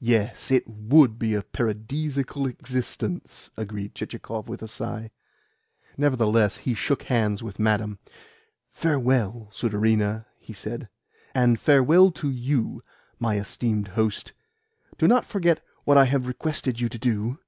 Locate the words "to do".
16.88-17.38